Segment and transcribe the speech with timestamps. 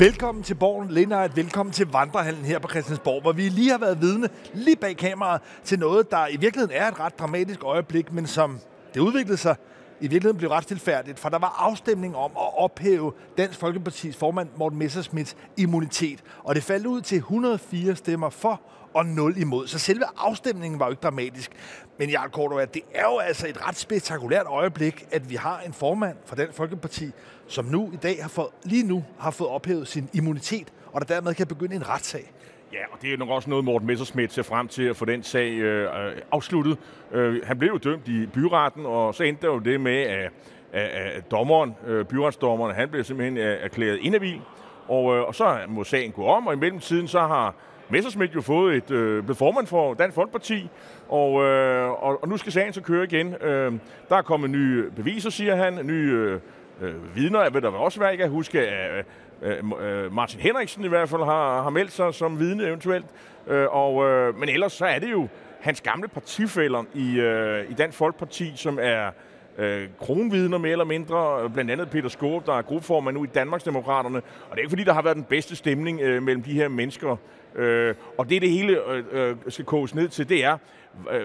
[0.00, 4.00] Velkommen til Borgen Lindart, velkommen til Vandrehallen her på Christiansborg, hvor vi lige har været
[4.00, 8.26] vidne lige bag kameraet til noget, der i virkeligheden er et ret dramatisk øjeblik, men
[8.26, 8.58] som
[8.94, 9.56] det udviklede sig,
[10.00, 14.48] i virkeligheden blev ret tilfærdigt, for der var afstemning om at ophæve Dansk Folkepartis formand
[14.56, 18.60] Morten Messersmiths immunitet, og det faldt ud til 104 stemmer for
[18.94, 19.66] og 0 imod.
[19.66, 21.50] Så selve afstemningen var jo ikke dramatisk.
[21.98, 25.72] Men Jarl Cordova, det er jo altså et ret spektakulært øjeblik, at vi har en
[25.72, 27.10] formand for Dansk Folkeparti,
[27.46, 31.14] som nu i dag har fået, lige nu har fået ophævet sin immunitet, og der
[31.14, 32.32] dermed kan begynde en retssag.
[32.72, 35.22] Ja, og det er nok også noget, Morten Messersmith ser frem til at få den
[35.22, 36.78] sag øh, øh, afsluttet.
[37.12, 40.32] Øh, han blev jo dømt i byretten, og så endte der jo det med, at,
[40.72, 44.40] at, at dommeren, øh, byretsdommeren, han blev simpelthen øh, erklæret inhabil,
[44.88, 47.54] og, øh, og så må sagen gå om, og i mellemtiden så har
[47.88, 50.68] Messersmith jo fået et øh, blevet formand for Dansk Folkeparti,
[51.08, 53.34] og, øh, og, og nu skal sagen så køre igen.
[53.34, 53.72] Øh,
[54.08, 56.40] der er kommet nye beviser, siger han, nye øh,
[56.80, 59.06] øh, vidner, jeg ved der også være, jeg kan huske, at
[59.42, 63.06] Øh, øh, Martin Henriksen i hvert fald har, har meldt sig som vidne eventuelt.
[63.46, 65.28] Øh, og, øh, men ellers så er det jo
[65.60, 69.10] hans gamle partifælder i, øh, i Dansk Folkeparti, som er
[69.58, 74.18] øh, kronvidner mere eller mindre, blandt andet Peter Skåb, der er gruppeformand nu i Danmarksdemokraterne.
[74.18, 76.68] Og det er ikke fordi, der har været den bedste stemning øh, mellem de her
[76.68, 77.16] mennesker.
[77.54, 80.56] Øh, og det, det hele øh, øh skal koges ned til, det er,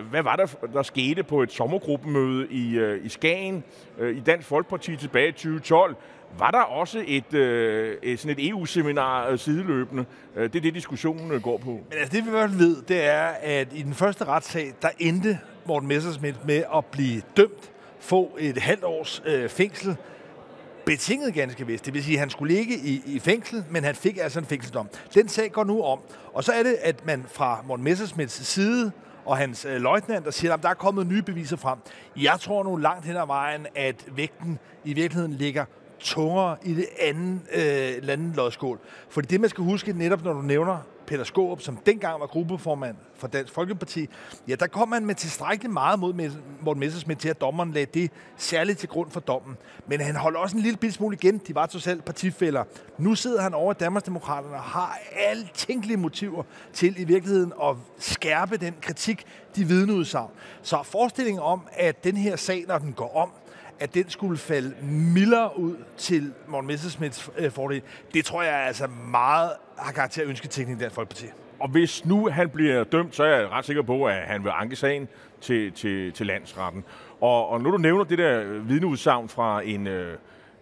[0.10, 3.64] hvad var der, der skete på et sommergruppemøde i, øh, i Skagen
[4.00, 5.96] øh, i Dansk Folkeparti tilbage i 2012?
[6.39, 10.05] Var der også et, øh, et, sådan et EU-seminar øh, sideløbende?
[10.36, 11.69] Øh, det er det, diskussionen øh, går på.
[11.69, 15.39] Men altså, det vi i ved, det er, at i den første retssag, der endte
[15.66, 19.95] Morten Messersmith med at blive dømt, få et halvt års øh, fængsel,
[20.86, 21.86] betinget ganske vist.
[21.86, 24.45] Det vil sige, at han skulle ligge i, i fængsel, men han fik altså en
[24.45, 24.89] fængselsdom.
[25.13, 26.00] Den sag går nu om.
[26.33, 28.91] Og så er det, at man fra Morten Messersmiths side
[29.25, 31.78] og hans øh, løjtnant, der siger, at der er kommet nye beviser frem.
[32.17, 35.66] Jeg tror nu langt hen ad vejen, at vægten i virkeligheden ligger
[36.00, 38.80] tungere i det andet øh, landet lodskål.
[39.09, 40.78] For det, man skal huske netop, når du nævner
[41.08, 44.09] Peter Skåb, som dengang var gruppeformand for Dansk Folkeparti,
[44.47, 46.31] ja, der kom man med tilstrækkeligt meget mod
[46.62, 49.58] Morten Messersmith til, at dommeren lagde det særligt til grund for dommen.
[49.88, 51.38] Men han holdt også en lille bitte smule igen.
[51.38, 52.64] De var selv partifælder.
[52.98, 56.44] Nu sidder han over i Danmarksdemokraterne og har alle tænkelige motiver
[56.74, 59.25] til i virkeligheden at skærpe den kritik,
[59.56, 60.31] de vidneudsagn.
[60.62, 63.31] Så forestillingen om, at den her sag, når den går om,
[63.80, 64.75] at den skulle falde
[65.13, 67.81] mildere ud til Morten Messerschmidts øh, fordel,
[68.13, 71.25] det tror jeg altså meget har karakter af ønsketænkning i Dansk Folkeparti.
[71.59, 74.52] Og hvis nu han bliver dømt, så er jeg ret sikker på, at han vil
[74.56, 75.08] anke sagen
[75.41, 76.84] til, til, til landsretten.
[77.22, 80.18] Og, og nu du nævner det der vidneudsagn fra en, øh,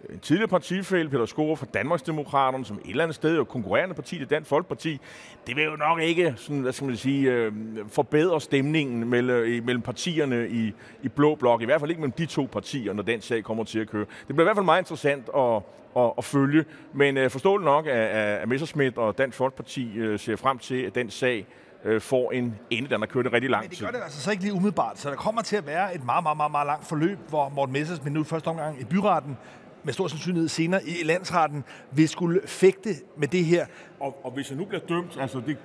[0.09, 4.19] en tidligere partifæl, Peter Skore fra Danmarksdemokraterne, som et eller andet sted er konkurrerende parti,
[4.19, 4.99] det Dansk Folkeparti,
[5.47, 7.53] det vil jo nok ikke sådan, hvad skal man sige, øh,
[7.87, 12.25] forbedre stemningen mellem, mellem partierne i, i Blå Blok, i hvert fald ikke mellem de
[12.25, 14.05] to partier, når den sag kommer til at køre.
[14.27, 15.61] Det bliver i hvert fald meget interessant at,
[15.97, 20.35] at, at følge, men øh, forståeligt nok, at, at Messerschmidt og Dansk Folkeparti øh, ser
[20.35, 21.47] frem til, at den sag
[21.85, 23.69] øh, får en ende, den har kørt rigtig lang tid.
[23.69, 25.95] Men det gør det altså så ikke lige umiddelbart, så der kommer til at være
[25.95, 29.37] et meget, meget, meget, meget langt forløb, hvor Morten Messersmith nu første omgang i byretten
[29.83, 33.65] med stor sandsynlighed senere i landsretten vil skulle fægte med det her.
[33.99, 35.57] Og, og hvis han nu bliver dømt, altså det,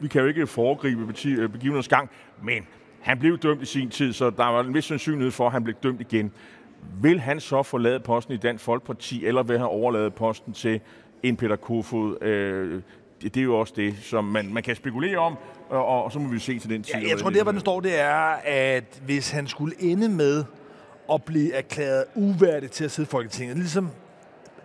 [0.00, 2.10] vi kan jo ikke foregribe øh, begivenhedens gang,
[2.42, 2.66] men
[3.00, 5.64] han blev dømt i sin tid, så der var en vis sandsynlighed for, at han
[5.64, 6.32] blev dømt igen.
[7.02, 10.80] Vil han så forlade posten i Dansk Folkeparti, eller vil han overlade posten til
[11.22, 12.22] en Peter Kofod?
[12.22, 12.82] Øh,
[13.22, 15.36] det, det er jo også det, som man, man kan spekulere om,
[15.68, 16.94] og, og så må vi se til den tid.
[16.94, 20.44] Ja, jeg tror, det, hvor den står, det er, at hvis han skulle ende med
[21.12, 23.90] at blive erklæret uværdig til at sidde i Folketinget, ligesom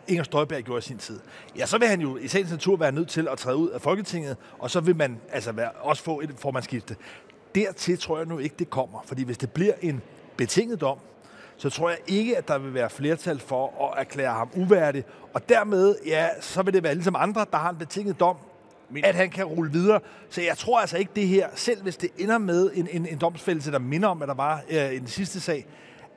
[0.07, 1.19] Inger Støjberg gjorde i sin tid,
[1.57, 3.81] ja, så vil han jo i sagens natur være nødt til at træde ud af
[3.81, 6.95] Folketinget, og så vil man altså være, også få et formandskifte.
[7.55, 10.01] Dertil tror jeg nu ikke, det kommer, fordi hvis det bliver en
[10.37, 10.97] betinget dom,
[11.57, 15.03] så tror jeg ikke, at der vil være flertal for at erklære ham uværdig.
[15.33, 18.35] Og dermed, ja, så vil det være ligesom andre, der har en betinget dom,
[18.89, 19.05] men...
[19.05, 19.99] at han kan rulle videre.
[20.29, 23.17] Så jeg tror altså ikke det her, selv hvis det ender med en, en, en
[23.17, 25.67] domsfældelse, der minder om, at der var øh, i den sidste sag,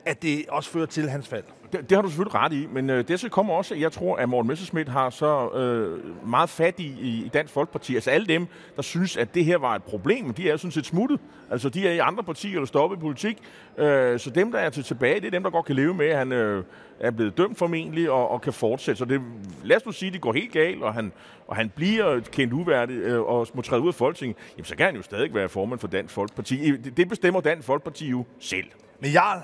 [0.05, 1.43] at det også fører til hans fald.
[1.71, 3.91] Det, det har du selvfølgelig ret i, men øh, det så kommer også, at jeg
[3.91, 7.95] tror, at Morten Messerschmidt har så øh, meget fat i, i Dansk Folkeparti.
[7.95, 10.85] Altså alle dem, der synes, at det her var et problem, de er sådan set
[10.85, 11.19] smuttet.
[11.51, 13.37] Altså de er i andre partier eller stoppet i politik.
[13.77, 16.05] Øh, så dem, der er til tilbage, det er dem, der godt kan leve med,
[16.05, 16.63] at han øh,
[16.99, 18.99] er blevet dømt formentlig og, og kan fortsætte.
[18.99, 19.21] Så det,
[19.63, 21.11] lad os nu sige, at det går helt galt, og han,
[21.47, 24.37] og han bliver kendt uværdig øh, og må træde ud af Folketinget.
[24.57, 26.71] Jamen så kan han jo stadig være formand for Dansk Folkeparti.
[26.71, 28.65] Det, det bestemmer Dansk Folkeparti jo selv.
[28.99, 29.41] Men Jarl,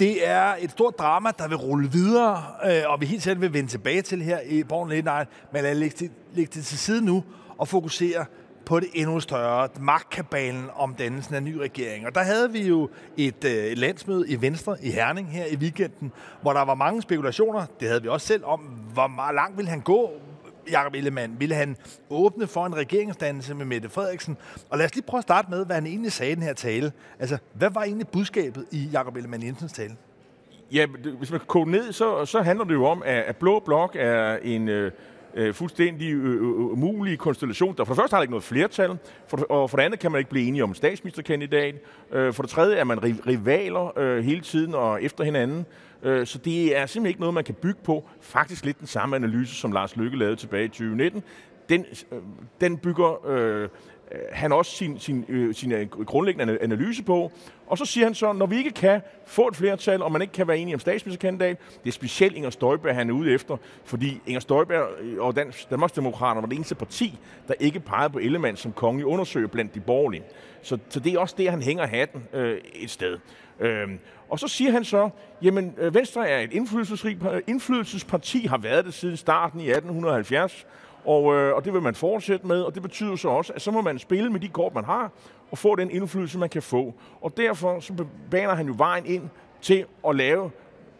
[0.00, 3.52] det er et stort drama, der vil rulle videre, øh, og vi helt selv vil
[3.52, 6.78] vende tilbage til her i Borgen Late Night, men lad lægge det, lægge det til
[6.78, 7.24] side nu
[7.58, 8.24] og fokusere
[8.66, 12.06] på det endnu større, magtkabalen om dannelsen af ny regering.
[12.06, 15.56] Og der havde vi jo et, øh, et landsmøde i Venstre i Herning her i
[15.56, 16.12] weekenden,
[16.42, 18.60] hvor der var mange spekulationer, det havde vi også selv om,
[18.92, 20.10] hvor meget langt ville han gå,
[20.70, 21.40] Jakob Ellemann?
[21.40, 21.76] Ville han
[22.10, 24.36] åbne for en regeringsdannelse med Mette Frederiksen?
[24.70, 26.52] Og lad os lige prøve at starte med, hvad han egentlig sagde i den her
[26.54, 26.92] tale.
[27.18, 29.96] Altså, hvad var egentlig budskabet i Jakob Ellemann Jensens tale?
[30.72, 30.86] Ja,
[31.18, 34.68] hvis man kan ned, så, så handler det jo om, at, Blå Blok er en...
[34.68, 34.92] Øh,
[35.34, 37.76] øh, fuldstændig øh, umulig konstellation.
[37.76, 40.12] Der for det første har der ikke noget flertal, for, og for det andet kan
[40.12, 41.74] man ikke blive enige om statsministerkandidat.
[42.12, 45.66] Øh, for det tredje er man rivaler øh, hele tiden og efter hinanden.
[46.02, 48.08] Øh, så det er simpelthen ikke noget, man kan bygge på.
[48.20, 51.22] Faktisk lidt den samme analyse, som Lars Lykke lavede tilbage i 2019.
[51.68, 52.18] Den, øh,
[52.60, 53.68] den bygger øh,
[54.32, 57.32] han også sin, sin, øh, sin øh, grundlæggende analyse på.
[57.66, 60.32] Og så siger han så, når vi ikke kan få et flertal, og man ikke
[60.32, 64.20] kan være enige om statsministerkandidat, det er specielt Inger Støjberg, han er ude efter, fordi
[64.26, 65.36] Inger Støjberg øh, og
[65.70, 67.18] Danmarksdemokraterne var det eneste parti,
[67.48, 70.22] der ikke pegede på Ellemann som kongelig undersøger blandt de borgerlige.
[70.62, 73.18] Så, så det er også det, han hænger hatten øh, et sted.
[73.60, 73.88] Øh,
[74.28, 75.10] og så siger han så,
[75.42, 76.52] jamen øh, Venstre er et
[77.46, 80.66] indflydelsesparti, har været det siden starten i 1870,
[81.04, 83.70] og, øh, og det vil man fortsætte med, og det betyder så også, at så
[83.70, 85.10] må man spille med de kort, man har,
[85.50, 86.94] og få den indflydelse, man kan få.
[87.20, 89.28] Og derfor så baner han jo vejen ind
[89.60, 90.50] til at lave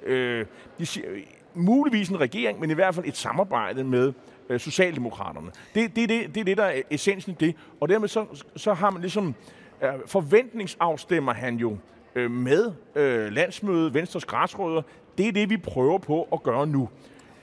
[0.03, 0.47] øh,
[0.79, 1.07] de siger,
[1.55, 4.13] muligvis en regering, men i hvert fald et samarbejde med
[4.49, 5.51] øh, Socialdemokraterne.
[5.75, 7.57] Det, det, det, det er det, der er essensen i det.
[7.81, 9.35] Og dermed så, så har man ligesom,
[9.83, 11.77] øh, forventningsafstemmer han jo
[12.15, 14.83] øh, med øh, landsmødet, Venstres græsrødder.
[15.19, 16.89] Det er det, vi prøver på at gøre nu.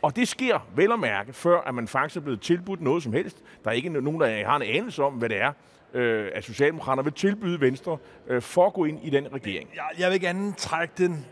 [0.02, 3.14] Og det sker vel at mærke, før at man faktisk er blevet tilbudt noget som
[3.14, 3.38] helst.
[3.64, 5.52] Der er ikke nogen, der har en anelse om, hvad det er,
[5.94, 7.98] øh, at Socialdemokraterne vil tilbyde Venstre
[8.28, 9.69] øh, for at gå ind i den regering.
[9.75, 11.25] Jeg, jeg vil gerne trække den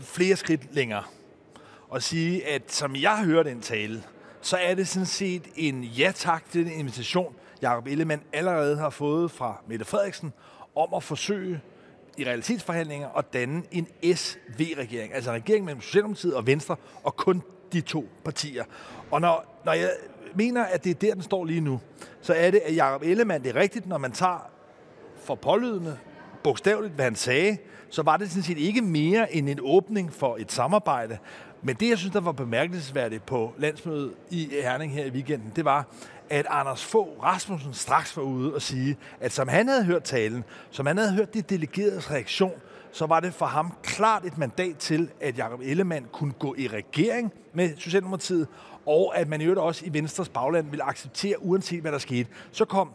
[0.00, 1.02] flere skridt længere
[1.88, 4.02] og sige, at som jeg hører den tale,
[4.40, 9.30] så er det sådan set en ja-tak til den invitation, Jacob Ellemann allerede har fået
[9.30, 10.32] fra Mette Frederiksen,
[10.76, 11.60] om at forsøge
[12.18, 17.42] i realitetsforhandlinger at danne en SV-regering, altså en regering mellem Socialdemokratiet og Venstre, og kun
[17.72, 18.64] de to partier.
[19.10, 19.90] Og når, når jeg
[20.34, 21.80] mener, at det er der, den står lige nu,
[22.20, 24.50] så er det, at Jacob Ellemann, det er rigtigt, når man tager
[25.24, 25.98] for pålydende,
[26.44, 27.58] bogstaveligt, hvad han sagde,
[27.90, 31.18] så var det sådan set ikke mere end en åbning for et samarbejde.
[31.62, 35.64] Men det, jeg synes, der var bemærkelsesværdigt på landsmødet i Herning her i weekenden, det
[35.64, 35.86] var,
[36.30, 40.44] at Anders få Rasmussen straks var ude og sige, at som han havde hørt talen,
[40.70, 42.52] som han havde hørt de delegeredes reaktion,
[42.92, 46.68] så var det for ham klart et mandat til, at Jakob Ellemann kunne gå i
[46.68, 48.48] regering med Socialdemokratiet,
[48.86, 52.30] og at man i øvrigt også i Venstres bagland ville acceptere, uanset hvad der skete.
[52.52, 52.90] Så kom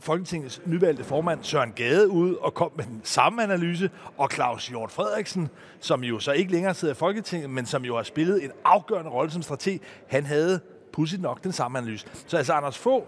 [0.00, 4.92] Folketingets nyvalgte formand Søren Gade ud og kom med den samme analyse, og Claus Hjort
[4.92, 5.48] Frederiksen,
[5.80, 9.10] som jo så ikke længere sidder i Folketinget, men som jo har spillet en afgørende
[9.10, 10.60] rolle som strateg, han havde
[10.94, 12.06] pudsigt nok den samme analyse.
[12.26, 13.06] Så altså Anders få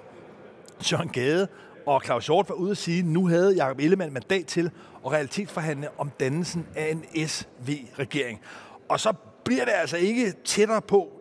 [0.81, 1.49] Søren Gade
[1.87, 4.71] og Claus Hjort var ude at sige, at nu havde Jacob Ellemann mandat til
[5.07, 8.41] at realitetsforhandle om dannelsen af en SV-regering.
[8.89, 9.13] Og så
[9.45, 11.13] bliver det altså ikke tættere på,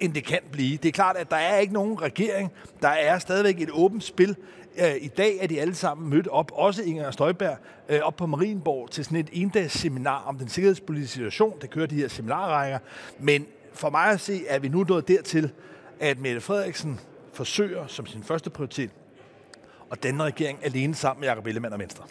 [0.00, 0.76] end det kan blive.
[0.76, 2.52] Det er klart, at der er ikke nogen regering.
[2.82, 4.36] Der er stadigvæk et åbent spil.
[4.78, 7.56] Øh, I dag er de alle sammen mødt op, også Inger Støjberg,
[7.88, 11.58] øh, op på Marienborg til sådan et endags seminar om den sikkerhedspolitiske situation.
[11.60, 12.78] Det kører de her seminarrækker.
[13.18, 15.52] Men for mig at se, er vi nu nået dertil,
[16.00, 17.00] at Mette Frederiksen
[17.32, 18.90] forsøger som sin første prioritet
[19.90, 22.04] og denne regering alene sammen med Jacob Ellemann og Venstre.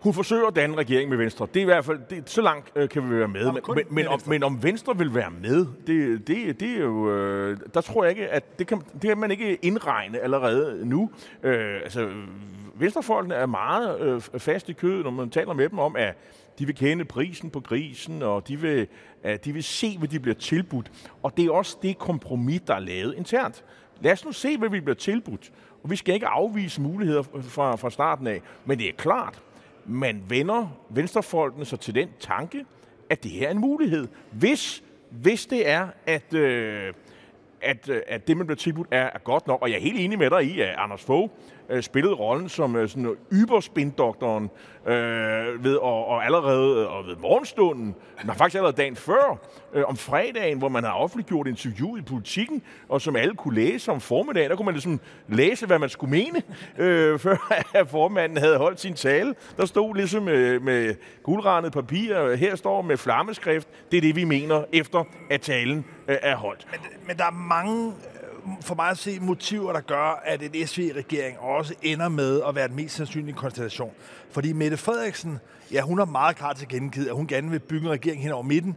[0.00, 1.46] Hun forsøger at danne regering med Venstre.
[1.54, 3.44] Det er i hvert fald, det, så langt øh, kan vi være med.
[3.44, 7.10] Men, men, men, om, men om Venstre vil være med, det, det, det er jo,
[7.10, 11.10] øh, der tror jeg ikke, at det kan, det kan man ikke indregne allerede nu.
[11.42, 12.10] Øh, altså,
[12.74, 16.16] Venstrefolkene er meget øh, fast i kødet, når man taler med dem om, at
[16.58, 18.86] de vil kende prisen på grisen, og de vil,
[19.22, 20.92] at de vil se, hvad de bliver tilbudt.
[21.22, 23.64] Og det er også det kompromis, der er lavet internt.
[24.00, 25.52] Lad os nu se, hvad vi bliver tilbudt.
[25.82, 28.42] Og vi skal ikke afvise muligheder fra, fra starten af.
[28.64, 29.42] Men det er klart,
[29.86, 32.64] man vender venstrefolkene så til den tanke,
[33.10, 34.08] at det her er en mulighed.
[34.32, 36.92] Hvis, hvis det er, at, øh,
[37.62, 39.62] at, øh, at det, man bliver tilbudt, er, er godt nok.
[39.62, 41.30] Og jeg er helt enig med dig i, at Anders Fogh
[41.70, 44.50] øh, spillede rollen som øh, sådan øh, yberspindoktoren
[44.86, 49.38] øh, ved, og, og allerede øh, og ved morgenstunden, men faktisk allerede dagen før,
[49.74, 53.92] øh, om fredagen, hvor man har offentliggjort interview i politikken, og som alle kunne læse
[53.92, 56.42] om formiddagen, der kunne man ligesom læse, hvad man skulle mene,
[56.78, 59.34] øh, før at formanden havde holdt sin tale.
[59.56, 64.16] Der stod ligesom øh, med guldrandet papir, øh, her står med flammeskrift, det er det,
[64.16, 66.66] vi mener, efter at talen øh, er holdt.
[66.70, 67.92] Men, men der er mange
[68.60, 72.68] for mig at se motiver, der gør, at en SV-regering også ender med at være
[72.68, 73.92] den mest sandsynlige konstellation.
[74.30, 75.38] Fordi Mette Frederiksen,
[75.72, 78.32] ja, hun har meget klart til gengivet, at hun gerne vil bygge en regering hen
[78.32, 78.76] over midten,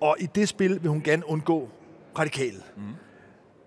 [0.00, 1.68] og i det spil vil hun gerne undgå
[2.18, 2.62] radikale.
[2.76, 2.82] Mm.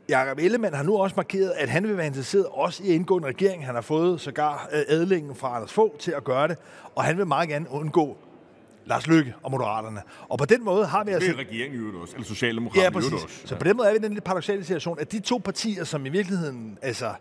[0.09, 3.17] Jakob Ellemann har nu også markeret, at han vil være interesseret også i at indgå
[3.17, 3.65] en regering.
[3.65, 6.57] Han har fået sågar øh, adlingen fra Anders Fogh til at gøre det,
[6.95, 8.17] og han vil meget gerne undgå
[8.87, 10.01] Lars Løkke og Moderaterne.
[10.29, 11.27] Og på den måde har vi altså...
[11.27, 13.23] Det er regeringen i også, eller Socialdemokraterne Ja, i præcis.
[13.23, 13.47] også.
[13.47, 15.83] Så på den måde er vi i den lidt paradoxale situation, at de to partier,
[15.83, 17.13] som i virkeligheden altså,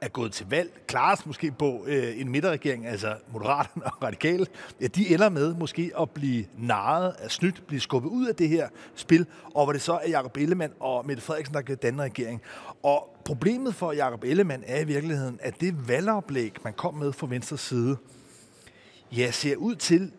[0.00, 4.46] er gået til valg, klares måske på øh, en midterregering, altså Moderaterne og Radikale,
[4.80, 8.48] ja, de ender med måske at blive narret af snydt, blive skubbet ud af det
[8.48, 12.02] her spil, og hvor det så er Jacob Ellemann og Mette Frederiksen, der kan danne
[12.02, 12.42] regering.
[12.82, 17.26] Og problemet for Jacob Ellemann er i virkeligheden, at det valgoplæg, man kom med fra
[17.30, 17.96] venstre side,
[19.12, 20.12] ja, ser ud til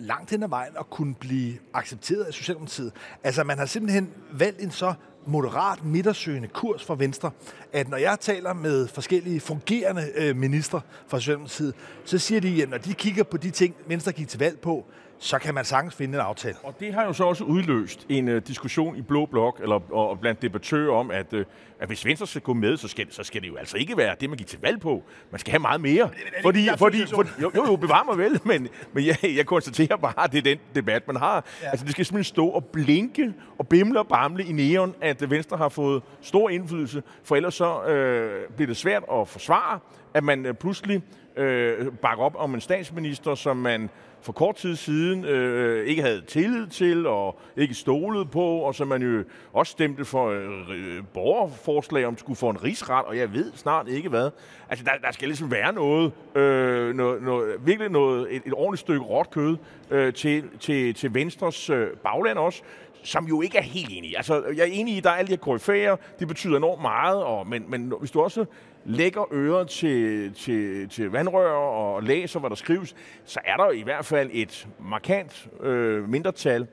[0.00, 2.92] langt hen ad vejen at kunne blive accepteret af Socialdemokratiet.
[3.24, 4.94] Altså, man har simpelthen valgt en så
[5.26, 7.30] moderat midtersøgende kurs for Venstre,
[7.72, 12.68] at når jeg taler med forskellige fungerende øh, minister fra Socialdemokratiet, så siger de, at
[12.68, 14.86] når de kigger på de ting, Venstre gik til valg på,
[15.22, 16.56] så kan man sagtens finde en aftale.
[16.62, 20.20] Og det har jo så også udløst en uh, diskussion i Blå Blok, eller og
[20.20, 21.40] blandt debattører om, at, uh,
[21.80, 24.16] at hvis Venstre skal gå med, så skal, så skal det jo altså ikke være
[24.20, 25.02] det, man gik til valg på.
[25.30, 26.10] Man skal have meget mere.
[26.42, 30.24] Fordi, fordi, fordi, jo, jo, jo, bevar mig vel, men, men jeg, jeg konstaterer bare,
[30.24, 31.44] at det er den debat, man har.
[31.62, 31.70] Ja.
[31.70, 35.56] Altså, det skal simpelthen stå og blinke og bimle og bamle i neon, at Venstre
[35.56, 39.78] har fået stor indflydelse, for ellers så øh, bliver det svært at forsvare,
[40.14, 41.02] at man øh, pludselig
[41.36, 43.90] øh, bakker op om en statsminister, som man
[44.22, 48.88] for kort tid siden øh, ikke havde tillid til og ikke stolet på, og som
[48.88, 53.32] man jo også stemte for øh, øh, borgerforslag om skulle få en rigsret, og jeg
[53.32, 54.30] ved snart ikke hvad.
[54.68, 58.80] Altså, der, der skal ligesom være noget, øh, noget, noget virkelig noget, et, et ordentligt
[58.80, 59.56] stykke råt kød
[59.90, 62.62] øh, til, til, til Venstres øh, bagland også,
[63.02, 64.16] som jo ikke er helt enige.
[64.16, 66.82] Altså, jeg er enig i, at der er alle de her koryfærer, det betyder enormt
[66.82, 68.44] meget, og, men, men hvis du også
[68.84, 72.94] lægger øret til, til, til vandrør og læser, hvad der skrives,
[73.24, 76.66] så er der i hvert fald et markant øh, mindretal.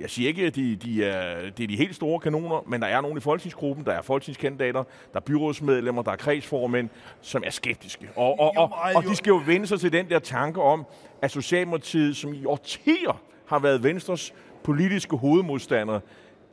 [0.00, 2.86] Jeg siger ikke, at de, de er, det er de helt store kanoner, men der
[2.86, 6.88] er nogle i folketingsgruppen, der er folketingskandidater, der er byrådsmedlemmer, der er kredsformænd,
[7.20, 8.08] som er skeptiske.
[8.16, 10.86] Og, og, og, og de skal jo vende sig til den der tanke om,
[11.22, 16.00] at Socialdemokratiet, som i årtier har været Venstres politiske hovedmodstandere,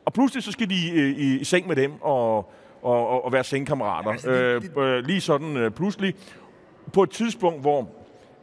[0.05, 2.51] og pludselig så skal de i, i, i seng med dem og,
[2.83, 4.09] og, og, og være sengkammerater.
[4.09, 4.81] Ja, altså, det, det...
[4.81, 6.15] Øh, lige sådan øh, pludselig.
[6.93, 7.89] På et tidspunkt, hvor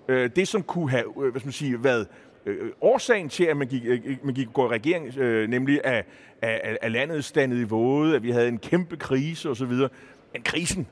[0.08, 2.06] øh, det, som kunne have øh, hvad skal man sige, været
[2.46, 6.06] øh, årsagen til, at man gik, øh, man gik gå i regering, øh, nemlig at,
[6.42, 9.72] at, at landet standede i våde, at vi havde en kæmpe krise osv.,
[10.32, 10.86] men krisen,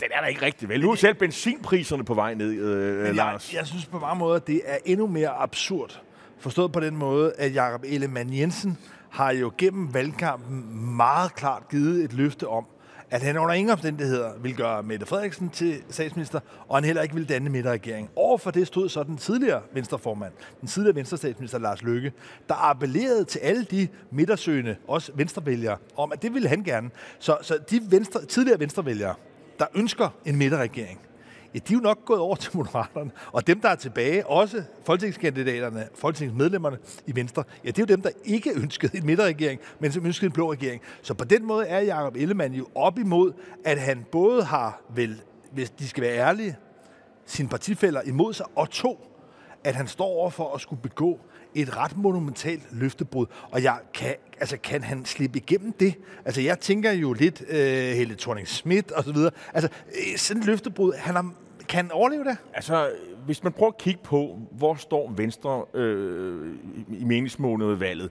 [0.00, 0.80] den er der ikke rigtig vel.
[0.80, 3.54] Nu er selv benzinpriserne på vej ned, øh, jeg, Lars.
[3.54, 6.02] Jeg synes på mange måder, det er endnu mere absurd.
[6.40, 8.78] Forstået på den måde, at Jakob Ellemann Jensen
[9.10, 12.64] har jo gennem valgkampen meget klart givet et løfte om,
[13.10, 17.14] at han under ingen omstændigheder vil gøre Mette Frederiksen til statsminister, og han heller ikke
[17.14, 18.10] vil danne midterregering.
[18.16, 22.12] Overfor det stod så den tidligere venstreformand, den tidligere venstrestatsminister Lars Løkke,
[22.48, 26.90] der appellerede til alle de midtersøgende, også venstrevælgere, om at det ville han gerne.
[27.18, 29.14] Så, så de venstre, tidligere venstrevælgere,
[29.58, 31.00] der ønsker en midterregering,
[31.54, 33.10] ja, de er jo nok gået over til Moderaterne.
[33.32, 38.02] Og dem, der er tilbage, også folketingskandidaterne, folketingsmedlemmerne i Venstre, ja, det er jo dem,
[38.02, 40.82] der ikke ønskede en midterregering, men som ønskede en blå regering.
[41.02, 43.32] Så på den måde er Jacob Ellemann jo op imod,
[43.64, 45.20] at han både har, vel,
[45.52, 46.56] hvis de skal være ærlige,
[47.26, 49.08] sine partifælder imod sig, og to,
[49.64, 51.20] at han står over for at skulle begå
[51.54, 53.26] et ret monumentalt løftebrud.
[53.50, 55.94] Og jeg kan, altså, kan han slippe igennem det?
[56.24, 57.56] Altså, jeg tænker jo lidt øh,
[57.96, 59.30] Helle thorning Schmidt og så videre.
[59.54, 61.32] Altså, øh, sådan et løftebrud, han har,
[61.68, 62.36] kan han overleve det?
[62.54, 62.90] Altså,
[63.24, 66.54] hvis man prøver at kigge på, hvor står Venstre øh,
[66.88, 68.10] i meningsmålet valget,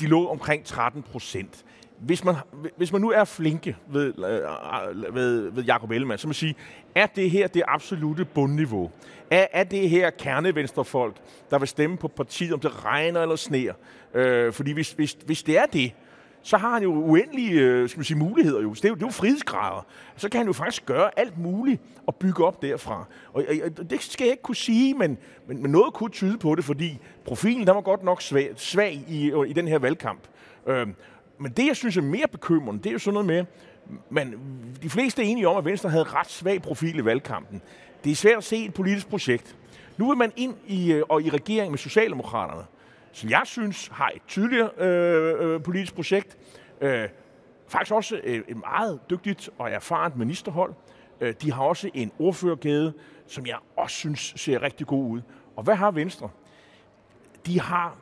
[0.00, 1.64] de lå omkring 13 procent.
[2.00, 2.34] Hvis man,
[2.76, 6.54] hvis man nu er flinke ved, øh, ved, ved Jacob Ellemann, så må man sige,
[6.94, 8.90] er det her det absolute bundniveau?
[9.30, 11.16] Er, er det her kernevenstrefolk,
[11.50, 13.74] der vil stemme på partiet, om det regner eller sneer?
[14.14, 15.92] Øh, fordi hvis, hvis, hvis det er det,
[16.42, 18.60] så har han jo uendelige øh, skal man sige, muligheder.
[18.60, 18.70] Jo.
[18.70, 19.86] Det, er jo, det er jo frihedsgrader.
[20.16, 23.04] Så kan han jo faktisk gøre alt muligt og bygge op derfra.
[23.32, 23.44] Og,
[23.78, 26.64] og det skal jeg ikke kunne sige, men, men, men noget kunne tyde på det,
[26.64, 30.20] fordi profilen der var godt nok svag, svag i, i den her valgkamp.
[30.66, 30.86] Øh,
[31.38, 33.44] men det, jeg synes er mere bekymrende, det er jo sådan noget med,
[34.10, 34.34] men
[34.82, 37.62] de fleste er enige om, at Venstre havde ret svag profil i valgkampen.
[38.04, 39.56] Det er svært at se et politisk projekt.
[39.96, 42.64] Nu vil man ind i, øh, og i regering med Socialdemokraterne,
[43.12, 46.36] som jeg synes har et tydeligere øh, øh, politisk projekt.
[46.80, 47.08] Øh,
[47.68, 50.74] faktisk også øh, et meget dygtigt og erfarent ministerhold.
[51.20, 52.92] Øh, de har også en ordførergade,
[53.26, 55.20] som jeg også synes ser rigtig god ud.
[55.56, 56.28] Og hvad har Venstre?
[57.46, 57.96] De har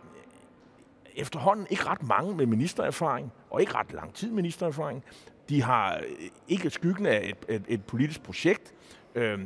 [1.16, 5.04] efterhånden ikke ret mange med ministererfaring, og ikke ret lang tid ministererfaring.
[5.48, 8.74] De har øh, ikke skyggen af et, et, et politisk projekt.
[9.14, 9.38] Øh,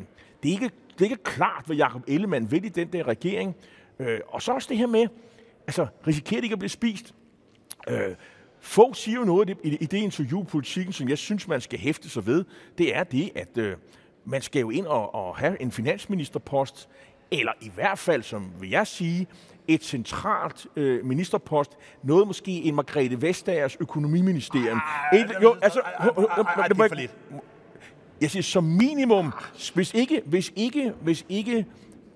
[0.42, 3.56] det, er ikke, det er ikke klart, hvad Jacob Ellemann vil i den der regering.
[3.98, 5.06] Øh, og så også det her med,
[5.66, 7.14] altså risikerer de ikke at blive spist?
[7.88, 8.14] Øh,
[8.60, 11.78] få siger jo noget i det, i det interview politikken, som jeg synes, man skal
[11.78, 12.44] hæfte sig ved.
[12.78, 13.76] Det er det, at øh,
[14.24, 16.88] man skal jo ind og, og have en finansministerpost
[17.30, 19.26] eller i hvert fald, som vil jeg sige,
[19.68, 21.72] et centralt øh, ministerpost,
[22.02, 24.80] noget måske en Margrethe Vestagers økonomiministerium.
[25.12, 25.92] Ej, Et, jo, altså, ej,
[26.56, 27.16] ej, det er for lidt.
[28.20, 29.32] jeg siger som minimum,
[29.74, 31.66] hvis ikke, hvis ikke, hvis ikke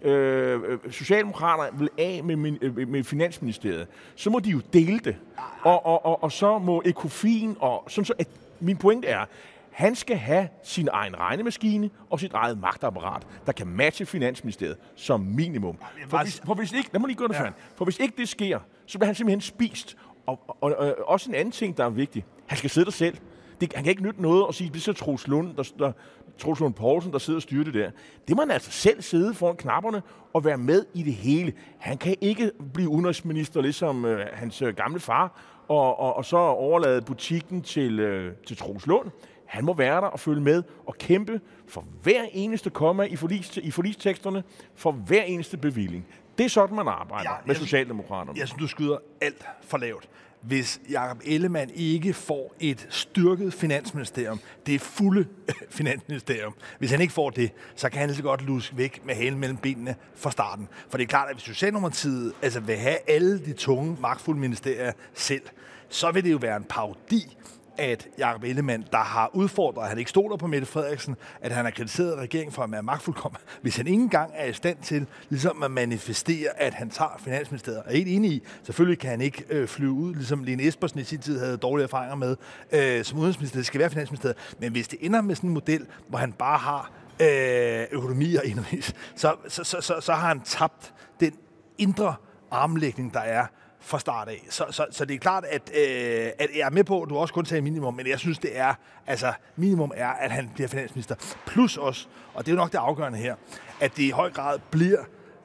[0.02, 5.16] øh, Socialdemokraterne vil af med, min, øh, med Finansministeriet, så må de jo dele det.
[5.62, 8.28] Og, og, og, og så må Ecofin, og sådan så, at
[8.60, 9.24] min pointe er,
[9.72, 15.20] han skal have sin egen regnemaskine og sit eget magtapparat, der kan matche Finansministeriet som
[15.20, 15.78] minimum.
[16.08, 17.50] For hvis, for hvis ikke, lad mig lige gå Ja.
[17.76, 19.96] For hvis ikke det sker, så bliver han simpelthen spist.
[20.26, 22.24] Og, og, og, og også en anden ting, der er vigtig.
[22.46, 23.18] Han skal sidde der selv.
[23.60, 25.92] Det, han kan ikke nytte noget at sige, det er så Troels Lund, der, der,
[26.38, 27.90] Troels Lund Poulsen, der sidder og styrer det der.
[28.28, 30.02] Det må han altså selv sidde foran knapperne
[30.32, 31.52] og være med i det hele.
[31.78, 36.36] Han kan ikke blive udenrigsminister, ligesom øh, hans øh, gamle far, og, og, og så
[36.36, 39.10] overlade butikken til, øh, til Troels Lund.
[39.46, 43.56] Han må være der og følge med og kæmpe for hver eneste komma i, forlis,
[43.56, 46.06] i forlisteksterne, for hver eneste bevilling.
[46.38, 48.38] Det er sådan, man arbejder Ja, ja, med jeg- Socialdemokraterne.
[48.38, 50.08] Jeg synes, du skyder alt for lavt.
[50.42, 55.26] Hvis Jakob Ellemann ikke får et styrket finansministerium, det fulde
[55.78, 59.14] finansministerium, hvis han ikke får det, så kan han lige så godt luske væk med
[59.14, 60.68] halen mellem benene fra starten.
[60.88, 64.92] For det er klart, at hvis Socialdemokratiet altså vil have alle de tunge, magtfulde ministerier
[65.14, 65.42] selv,
[65.88, 67.36] så vil det jo være en parodi
[67.78, 71.64] at Jacob Ellemann, der har udfordret, at han ikke stoler på Mette Frederiksen, at han
[71.64, 75.06] har kritiseret regeringen for at være magtfuldkommen, hvis han ikke engang er i stand til
[75.28, 77.82] ligesom at manifestere, at han tager Finansministeriet.
[77.86, 81.00] Jeg er helt enig i, selvfølgelig kan han ikke øh, flyve ud, ligesom Lene Espersen
[81.00, 82.36] i sin tid havde dårlige erfaringer med,
[82.72, 84.36] øh, som udenrigsminister, det skal være Finansministeriet.
[84.58, 88.44] Men hvis det ender med sådan en model, hvor han bare har øh, økonomi og
[88.44, 91.32] indrigs, så, så, så, så, så har han tabt den
[91.78, 92.14] indre
[92.50, 93.46] armlægning, der er
[93.82, 94.46] fra start af.
[94.50, 97.16] Så, så, så det er klart, at, øh, at jeg er med på, at du
[97.16, 98.74] også kun sagde minimum, men jeg synes, det er,
[99.06, 101.14] altså minimum er, at han bliver finansminister.
[101.46, 103.34] Plus også, og det er jo nok det afgørende her,
[103.80, 104.98] at det i høj grad bliver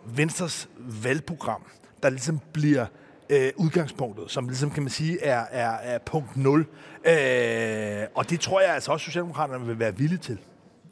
[0.06, 0.70] Venstres
[1.04, 1.64] valgprogram,
[2.04, 2.86] der ligesom bliver
[3.30, 6.60] øh, udgangspunktet, som ligesom kan man sige er, er, er punkt 0.
[6.60, 10.38] Øh, og det tror jeg altså også, Socialdemokraterne vil være villige til.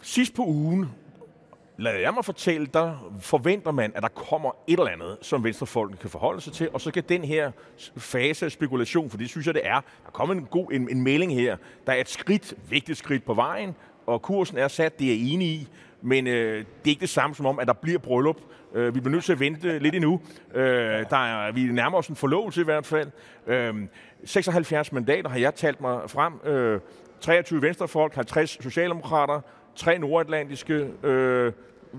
[0.01, 0.85] Sidst på ugen,
[1.77, 5.97] lad jeg mig fortælle, der forventer man, at der kommer et eller andet, som venstrefolkene
[5.97, 7.51] kan forholde sig til, og så kan den her
[7.97, 11.01] fase af spekulation, for det synes jeg, det er, der kommer en god en, en
[11.01, 11.57] melding her,
[11.87, 15.33] der er et skridt, vigtigt skridt på vejen, og kursen er sat, det er jeg
[15.33, 15.67] enig i,
[16.01, 18.37] men øh, det er ikke det samme som om, at der bliver bryllup.
[18.73, 20.21] Øh, vi bliver nødt til at vente lidt endnu.
[20.53, 20.63] Øh,
[21.09, 23.11] der er, vi nærmer os en forlovelse i hvert fald.
[23.47, 23.75] Øh,
[24.25, 26.33] 76 mandater har jeg talt mig frem.
[26.45, 26.79] Øh,
[27.21, 29.41] 23 venstrefolk, 50 socialdemokrater,
[29.75, 31.51] tre nordatlantiske øh,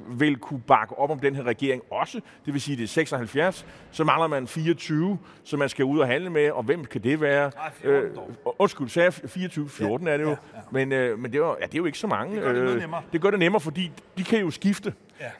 [0.08, 2.20] vil kunne bakke op om den her regering også.
[2.46, 3.66] Det vil sige, det er 76.
[3.90, 7.20] Så mangler man 24, som man skal ud og handle med, og hvem kan det
[7.20, 7.50] være?
[7.56, 8.28] Nej, 14 dog.
[8.30, 9.68] øh, undskyld, sagde jeg 24?
[9.68, 10.28] 14 Ja, er det jo.
[10.30, 10.60] ja, ja.
[10.70, 12.34] Men, øh, men det, er jo, ja, det er jo ikke så mange.
[12.34, 13.02] Det gør det Øh, nemmere.
[13.12, 14.94] Det gør det nemmere, fordi de kan jo skifte.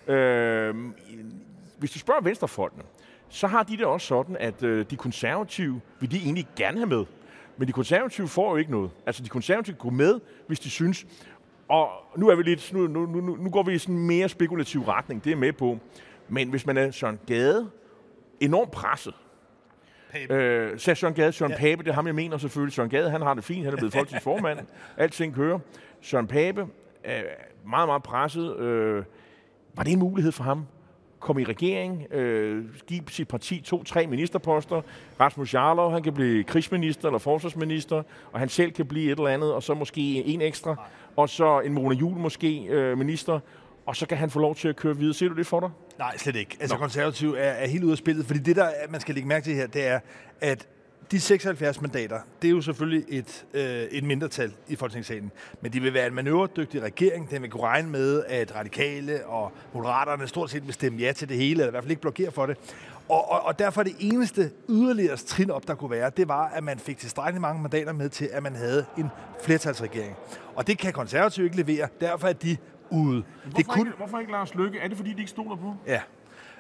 [0.09, 0.15] Ja.
[0.15, 0.75] Øh,
[1.79, 2.83] hvis du spørger venstrefolkene,
[3.29, 6.87] så har de det også sådan, at øh, de konservative vil de egentlig gerne have
[6.89, 7.05] med.
[7.57, 8.91] Men de konservative får jo ikke noget.
[9.07, 11.07] Altså, de konservative går med, hvis de synes.
[11.69, 14.29] Og nu er vi lidt, nu, nu, nu, nu går vi i sådan en mere
[14.29, 15.79] spekulativ retning, det er med på.
[16.29, 17.71] Men hvis man er Søren Gade,
[18.41, 19.15] enormt presset,
[20.13, 20.35] Pape.
[20.35, 21.57] Øh, sagde Søren Gade, Søren Ja.
[21.67, 21.71] ja.
[21.71, 22.75] Pape, det er ham, jeg mener selvfølgelig.
[22.75, 24.59] Søren Gade, han har det fint, han er blevet folketingsformand.
[24.97, 25.59] Alting kører.
[26.01, 26.67] Søren Pape
[27.05, 27.23] er
[27.67, 28.57] meget, meget presset.
[28.57, 29.05] Øh,
[29.77, 30.67] var det en mulighed for ham?
[31.21, 34.83] Komme i regering, øh, give sit parti to-tre ministerposter.
[35.21, 38.03] Rasmus Jarlov, han kan blive krigsminister eller forsvarsminister,
[38.33, 40.77] og han selv kan blive et eller andet, og så måske en ekstra.
[41.17, 43.41] Og så en Mona Juhl måske øh, minister.
[43.87, 45.15] Og så kan han få lov til at køre videre.
[45.15, 45.71] Ser du det for dig?
[45.99, 46.57] Nej, slet ikke.
[46.61, 49.29] Altså, konservativ er, er helt ude af spillet, fordi det, der er- man skal lægge
[49.29, 50.01] mærke til her, det er,
[50.41, 50.69] at
[51.11, 55.81] de 76 mandater, det er jo selvfølgelig et, øh, et mindretal i Folketingssalen, men de
[55.81, 57.31] vil være en manøvredygtig regering.
[57.31, 61.29] Den vil kunne regne med, at radikale og moderaterne stort set vil stemme ja til
[61.29, 62.57] det hele, eller i hvert fald ikke blokere for det.
[63.09, 66.49] Og, og, og derfor er det eneste yderligere trin op, der kunne være, det var,
[66.49, 69.09] at man fik tilstrækkeligt mange mandater med til, at man havde en
[69.43, 70.17] flertalsregering.
[70.55, 72.57] Og det kan konservative ikke levere, derfor er de
[72.91, 73.23] ude.
[73.57, 74.79] Det kunne, ikke, hvorfor ikke Lars Lykke?
[74.79, 75.75] Er det, fordi de ikke stoler på?
[75.87, 76.01] ja.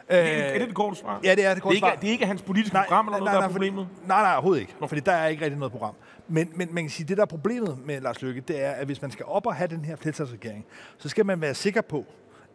[0.08, 1.20] Er det, er det det korte svar?
[1.24, 1.94] Ja, det er det det, korte ikke, svar.
[1.94, 3.88] det er ikke hans politiske program eller noget, der er problemet?
[3.94, 4.74] Fordi, nej, nej, overhovedet ikke.
[4.88, 5.94] Fordi der er ikke rigtig noget program.
[6.28, 8.86] Men, men man kan sige, det der er problemet med Lars Løkke, det er, at
[8.86, 10.64] hvis man skal op og have den her flertalsregering,
[10.98, 12.04] så skal man være sikker på,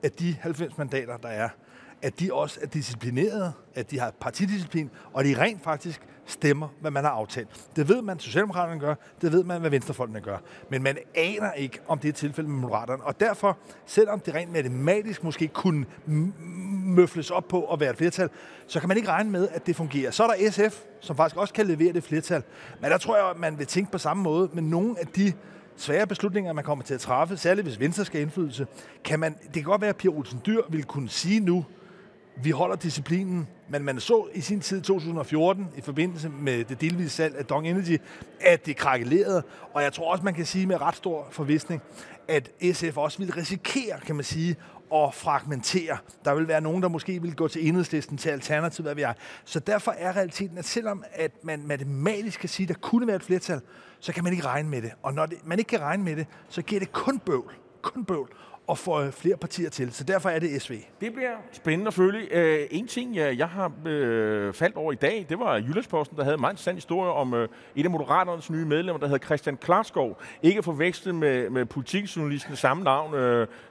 [0.04, 1.49] at de 90 mandater, der er,
[2.02, 6.92] at de også er disciplinerede, at de har partidisciplin, og de rent faktisk stemmer, hvad
[6.92, 7.48] man har aftalt.
[7.76, 10.38] Det ved man, Socialdemokraterne gør, det ved man, hvad Venstrefolkene gør.
[10.70, 13.04] Men man aner ikke, om det er tilfældet med Moderaterne.
[13.04, 15.86] Og derfor, selvom det rent matematisk måske kunne
[16.86, 18.30] møfles op på at være et flertal,
[18.68, 20.12] så kan man ikke regne med, at det fungerer.
[20.12, 22.44] Så er der SF, som faktisk også kan levere det flertal.
[22.82, 25.34] Men der tror jeg, at man vil tænke på samme måde med nogle af de
[25.76, 28.68] svære beslutninger, man kommer til at træffe, særligt hvis Venstre skal indflydelse,
[29.04, 31.66] kan man, det kan godt være, at Pia Olsen Dyr vil kunne sige nu,
[32.36, 37.10] vi holder disciplinen, men man så i sin tid 2014, i forbindelse med det delvise
[37.10, 37.98] salg af Dong Energy,
[38.39, 41.82] at det krakkelerede, og jeg tror også, man kan sige med ret stor forvisning,
[42.28, 44.56] at SF også vil risikere, kan man sige,
[44.94, 45.98] at fragmentere.
[46.26, 49.13] Der vil være nogen, der måske vil gå til enhedslisten, til alternativ, hvad vi er.
[49.46, 53.15] Så derfor er realiteten, at selvom at man matematisk kan sige, at der kunne være
[53.15, 53.62] et flertal,
[54.00, 54.91] så kan man ikke regne med det.
[55.04, 57.54] Og når det, man ikke kan regne med det, så giver det kun bøvl.
[57.82, 58.30] Kun bøvl
[58.67, 59.93] og få øh, flere partier til.
[59.93, 60.74] Så derfor er det SV.
[61.02, 62.19] Det bliver spændende at følge.
[62.19, 66.24] Uh, en ting, jeg, jeg har uh, faldt over i dag, det var Jyllandsposten, der
[66.24, 67.39] havde en meget interessant historie om uh,
[67.76, 70.17] et af Moderaternes nye medlemmer, der hedder Christian Klarskov.
[70.41, 73.13] Ikke forvekslet med, med politikjournalisten samme navn.
[73.13, 73.19] Uh,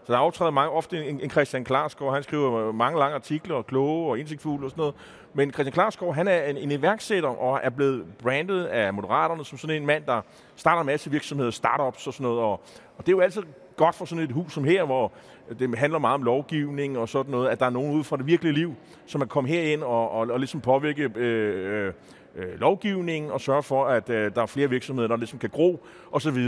[0.07, 2.15] så der aftræder mange, ofte en, en Christian Klarskov.
[2.15, 4.95] Han skriver mange lange artikler, og kloge og indsigtfulde og sådan noget.
[5.35, 9.59] Men Christian Klarskov, han er en, en iværksætter og er blevet brandet af Moderaterne som
[9.59, 10.21] sådan en mand, der
[10.57, 12.41] starter en masse virksomheder, startups og sådan noget.
[12.41, 12.53] Og,
[12.99, 13.43] og det er jo altid
[13.85, 15.13] godt for sådan et hus som her, hvor
[15.59, 18.27] det handler meget om lovgivning og sådan noget, at der er nogen ude fra det
[18.27, 18.75] virkelige liv,
[19.07, 21.93] som er kommet herind og, og, og ligesom påvirke øh, øh,
[22.37, 25.85] øh lovgivningen og sørge for, at øh, der er flere virksomheder, der ligesom kan gro
[26.13, 26.39] osv.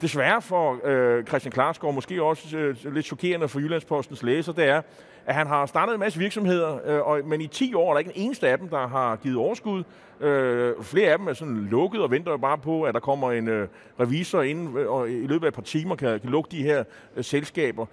[0.00, 4.82] Desværre for øh, Christian Klarsgaard, måske også øh, lidt chokerende for Jyllandspostens læser, det er,
[5.26, 7.98] at han har startet en masse virksomheder, øh, og, men i 10 år er der
[7.98, 9.84] ikke en eneste af dem, der har givet overskud.
[10.20, 13.32] Øh, flere af dem er sådan lukket og venter jo bare på, at der kommer
[13.32, 13.68] en øh,
[14.00, 16.84] revisor ind, øh, og i løbet af et par timer kan, kan lukke de her
[17.16, 17.86] øh, selskaber.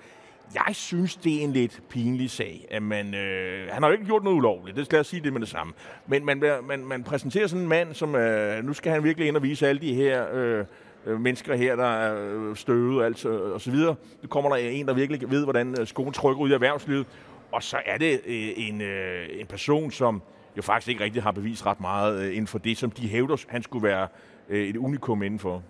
[0.53, 2.67] Jeg synes, det er en lidt pinlig sag.
[2.71, 5.33] At man, øh, han har jo ikke gjort noget ulovligt, det skal jeg sige det
[5.33, 5.73] med det samme.
[6.07, 9.35] Men man, man, man præsenterer sådan en mand, som øh, nu skal han virkelig ind
[9.35, 10.25] og vise alle de her...
[10.33, 10.65] Øh, øh,
[11.05, 13.95] Øh, mennesker her, der er øh, støvet altså, og så videre.
[14.21, 17.07] Nu kommer der en, der virkelig ved, hvordan øh, skoen trykker ud i erhvervslivet.
[17.51, 18.21] Og så er det
[18.67, 20.21] en, en person, som
[20.57, 23.63] jo faktisk ikke rigtig har bevist ret meget inden for det, som de hævder, han
[23.63, 24.07] skulle være
[24.49, 25.63] et unikum indenfor.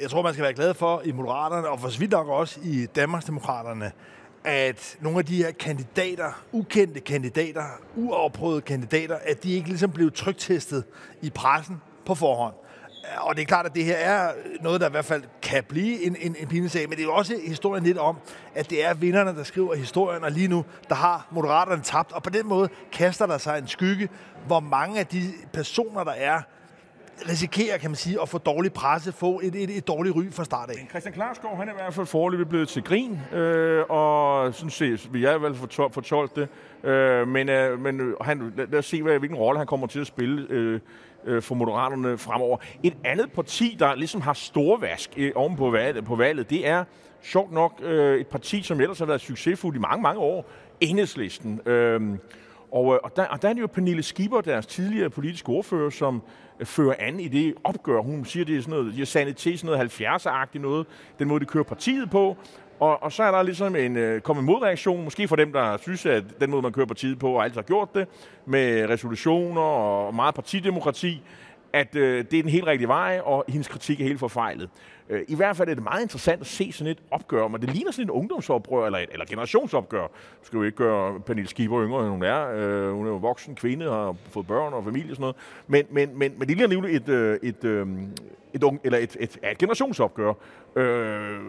[0.00, 2.60] Jeg tror, man skal være glad for i Moderaterne, og for så vidt nok også
[2.64, 3.92] i Danmarksdemokraterne,
[4.44, 7.64] at nogle af de her kandidater, ukendte kandidater,
[7.96, 10.84] uafprøvede kandidater, at de ikke ligesom blev trygtestet
[11.22, 12.54] i pressen på forhånd.
[13.04, 15.64] Øh, og det er klart, at det her er noget, der i hvert fald kan
[15.64, 18.16] blive en, en, en pinesag, men det er jo også historien lidt om,
[18.54, 22.22] at det er vinderne, der skriver historien, og lige nu, der har Moderaterne tabt, og
[22.22, 24.08] på den måde kaster der sig en skygge,
[24.46, 26.40] hvor mange af de personer, der er,
[27.28, 30.44] risikerer, kan man sige, at få dårlig presse, få et, et, et dårligt ry fra
[30.44, 30.86] start af.
[30.90, 35.08] Christian Klarskov, han er i hvert fald forløbet blevet til grin, øh, og sådan set,
[35.12, 36.88] vi er i hvert fald fortolket det.
[36.90, 39.86] Øh, men øh, men øh, han, lad, lad os se, hvad, hvilken rolle han kommer
[39.86, 40.80] til at spille øh,
[41.24, 42.58] øh, for Moderaterne fremover.
[42.82, 46.84] Et andet parti, der ligesom har storvask øh, oven på valget, på valget, det er
[47.22, 50.46] sjovt nok øh, et parti, som ellers har været succesfuldt i mange, mange år,
[50.80, 51.60] Enhedslisten.
[51.66, 52.00] Øh,
[52.72, 55.90] og, øh, og, der, og der er det jo Pernille Skipper, deres tidligere politiske ordfører,
[55.90, 56.22] som
[56.60, 58.00] øh, fører an i det opgør.
[58.00, 60.86] Hun siger, det er sådan noget, de har sandet til sådan noget 70'er-agtigt noget,
[61.18, 62.36] den måde, de kører partiet på.
[62.82, 66.06] Og, og så er der ligesom en øh, kommet modreaktion, måske for dem, der synes,
[66.06, 68.08] at den måde, man kører partiet på, og altid har gjort det,
[68.46, 71.22] med resolutioner og meget partidemokrati,
[71.72, 74.70] at øh, det er den helt rigtige vej, og hendes kritik er helt forfejlet.
[75.08, 77.70] Øh, I hvert fald er det meget interessant at se sådan et opgør, men det
[77.70, 80.06] ligner sådan et ungdomsoprør, eller, et, eller generationsopgør.
[80.06, 82.48] Du skal jo ikke gøre Pernille Skipper yngre, end hun er.
[82.48, 85.36] Øh, hun er jo voksen kvinde, og har fået børn og familie og sådan noget.
[85.66, 87.88] Men, men, men, men det ligner nemlig et, øh, et, øh, et,
[88.54, 90.32] et, et, eller et, et, et generationsopgør.
[90.76, 91.40] Øh,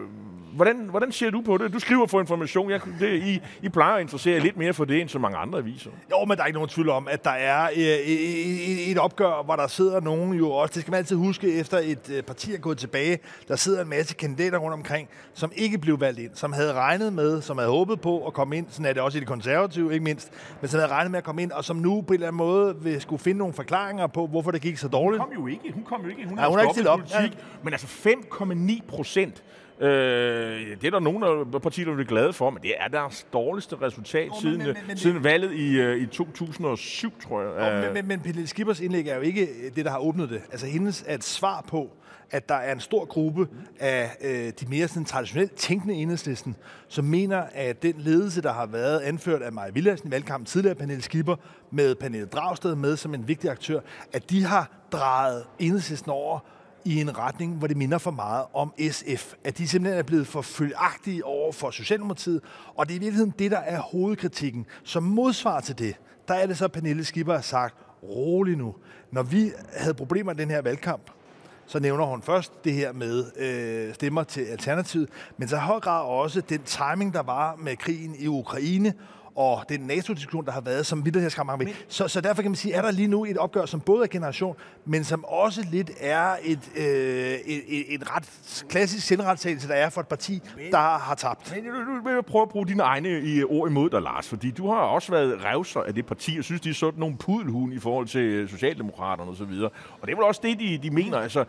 [0.54, 1.72] hvordan, hvordan ser du på det?
[1.72, 2.70] Du skriver for information.
[2.70, 5.58] Jeg, det, I, I plejer at interessere lidt mere for det, end så mange andre
[5.58, 5.90] aviser.
[6.10, 9.42] Jo, men der er ikke nogen tvivl om, at der er øh, et, et opgør,
[9.44, 10.72] hvor der sidder nogen jo også.
[10.72, 13.18] Det skal man altid huske, efter et øh, parti er gået tilbage.
[13.48, 17.12] Der sidder en masse kandidater rundt omkring, som ikke blev valgt ind, som havde regnet
[17.12, 18.66] med, som havde håbet på at komme ind.
[18.70, 20.30] Sådan er det også i det konservative, ikke mindst.
[20.60, 22.38] Men som havde regnet med at komme ind, og som nu på en eller anden
[22.38, 25.22] måde vil skulle finde nogle forklaringer på, hvorfor det gik så dårligt.
[25.22, 25.72] Hun kom jo ikke.
[25.74, 26.28] Hun kom jo ikke.
[26.28, 26.98] Hun, ja, hun er ikke stillet op.
[26.98, 27.44] Politik, ja.
[27.62, 29.42] Men altså 5,9 procent
[29.80, 29.90] Øh,
[30.80, 31.22] det er der nogen
[31.54, 34.66] af partier, der er glade for, men det er deres dårligste resultat oh, siden, men,
[34.66, 37.72] men, men, siden valget i, uh, i 2007, tror jeg.
[37.72, 40.42] Oh, men, men, men Pernille Skippers indlæg er jo ikke det, der har åbnet det.
[40.52, 41.90] Altså hendes er et svar på,
[42.30, 43.48] at der er en stor gruppe
[43.80, 46.56] af øh, de mere sådan, traditionelt tænkende enhedslisten,
[46.88, 50.74] som mener, at den ledelse, der har været anført af Maja Villadsen i valgkampen tidligere,
[50.74, 51.36] Pernille Skipper,
[51.70, 53.80] med Pernille Dragsted med som en vigtig aktør,
[54.12, 56.38] at de har drejet enhedslisten over
[56.84, 59.34] i en retning, hvor det minder for meget om SF.
[59.44, 62.40] At de simpelthen er blevet for følagtige over for Socialdemokratiet,
[62.74, 64.66] og det er i virkeligheden det, der er hovedkritikken.
[64.84, 65.96] Som modsvar til det,
[66.28, 68.74] der er det så, Pernille Skipper har sagt, rolig nu.
[69.10, 71.10] Når vi havde problemer i den her valgkamp,
[71.66, 75.80] så nævner hun først det her med øh, stemmer til Alternativet, men så i høj
[75.80, 78.94] grad også den timing, der var med krigen i Ukraine,
[79.36, 81.04] og den NATO-diskussion, der har været, som
[81.46, 81.84] mange væk.
[81.88, 84.08] Så, så derfor kan man sige, er der lige nu et opgør, som både er
[84.08, 88.30] generation, men som også lidt er et, øh, et, et, et ret
[88.68, 91.54] klassisk sindretagelse, der er for et parti, men, der har tabt.
[91.54, 94.50] Men nu vil jeg prøve at bruge dine egne i ord imod dig, Lars, fordi
[94.50, 97.72] du har også været revser af det parti, og synes, de er sådan nogle pudelhun
[97.72, 99.42] i forhold til Socialdemokraterne osv.
[99.42, 101.18] Og, og det er vel også det, de, de mener.
[101.18, 101.44] Altså,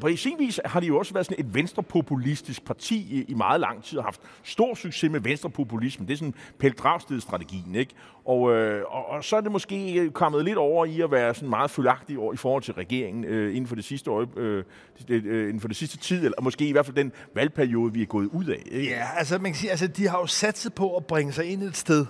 [0.00, 3.60] på sin vis har de jo også været sådan et venstrepopulistisk parti i, i meget
[3.60, 6.06] lang tid, og haft stor succes med venstrepopulisme.
[6.06, 7.94] Det er sådan Pelle Dragsted-strategien, ikke?
[8.24, 11.48] Og, øh, og, og så er det måske kommet lidt over i at være sådan
[11.48, 14.64] meget følagtig i forhold til regeringen øh, inden for det sidste år, øh,
[15.08, 18.06] øh, inden for det sidste tid, eller måske i hvert fald den valgperiode, vi er
[18.06, 18.62] gået ud af.
[18.66, 18.90] Ikke?
[18.90, 21.62] Ja, altså man kan sige, altså de har jo satset på at bringe sig ind
[21.62, 22.06] et sted,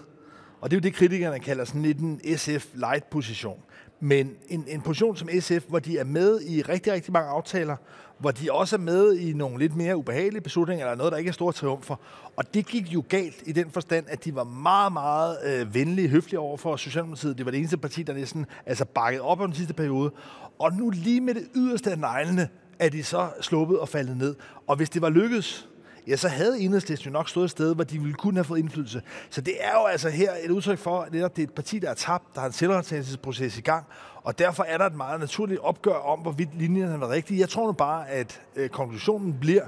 [0.60, 3.60] og det er jo det, kritikerne kalder sådan lidt en SF-light-position.
[4.00, 7.76] Men en, en position som SF, hvor de er med i rigtig, rigtig mange aftaler,
[8.18, 11.28] hvor de også er med i nogle lidt mere ubehagelige beslutninger, eller noget, der ikke
[11.28, 11.96] er store triumfer.
[12.36, 16.08] Og det gik jo galt i den forstand, at de var meget, meget øh, venlige,
[16.08, 17.38] høflige over for Socialdemokratiet.
[17.38, 20.10] Det var det eneste parti, der næsten altså bakket op om den sidste periode.
[20.58, 24.34] Og nu lige med det yderste af neglene, er de så sluppet og faldet ned.
[24.66, 25.68] Og hvis det var lykkedes,
[26.06, 28.58] ja, så havde enhedslisten jo nok stået et sted, hvor de ville kunne have fået
[28.58, 29.02] indflydelse.
[29.30, 31.90] Så det er jo altså her et udtryk for, at det er et parti, der
[31.90, 33.84] er tabt, der har en selvretagelsesproces i gang,
[34.22, 37.38] og derfor er der et meget naturligt opgør om, hvorvidt linjen har været rigtig.
[37.38, 39.62] Jeg tror nu bare, at øh, konklusionen bliver,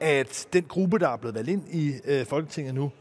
[0.00, 2.92] at den gruppe, der er blevet valgt ind i øh, Folketinget nu,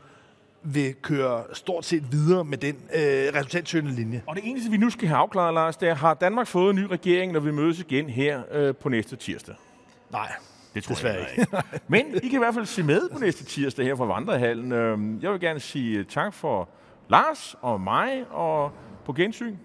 [0.63, 3.01] vil køre stort set videre med den øh,
[3.34, 4.23] resultatsøgende linje.
[4.27, 6.75] Og det eneste, vi nu skal have afklaret, Lars, det er, har Danmark fået en
[6.75, 9.56] ny regering, når vi mødes igen her øh, på næste tirsdag?
[10.12, 10.32] Nej.
[10.73, 11.58] Det tror Desværre jeg ikke.
[11.88, 14.71] Men I kan i hvert fald se med på næste tirsdag her fra Vandrehallen.
[14.71, 16.69] Øhm, jeg vil gerne sige tak for
[17.10, 18.71] Lars og mig, og
[19.06, 19.56] på gensyn.